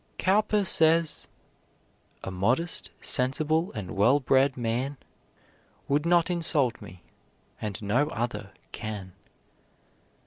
Cowper 0.17 0.65
says: 0.65 1.27
A 2.23 2.31
modest, 2.31 2.89
sensible, 3.01 3.71
and 3.73 3.91
well 3.95 4.19
bred 4.19 4.57
man 4.57 4.97
Would 5.87 6.07
not 6.07 6.31
insult 6.31 6.81
me, 6.81 7.03
and 7.61 7.79
no 7.83 8.07
other 8.09 8.51
can. 8.71 9.13